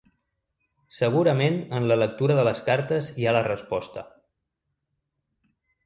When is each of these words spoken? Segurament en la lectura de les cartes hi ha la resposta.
Segurament 0.99 1.59
en 1.79 1.85
la 1.93 1.99
lectura 2.05 2.39
de 2.41 2.47
les 2.49 2.63
cartes 2.73 3.13
hi 3.19 3.29
ha 3.33 3.37
la 3.41 3.45
resposta. 3.53 4.09